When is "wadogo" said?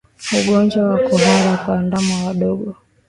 2.25-2.75